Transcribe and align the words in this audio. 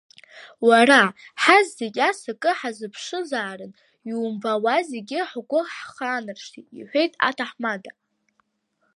Уара, 0.67 1.01
ҳаззегь 1.41 1.99
ас 2.09 2.19
акы 2.31 2.51
ҳазыԥшызаарын, 2.59 3.71
иумбауа, 4.09 4.75
зегь 4.89 5.13
ҳгәы 5.29 5.59
ҳханаршҭит,— 5.73 6.67
иҳәеит 6.77 7.13
аҭаҳмада. 7.27 7.91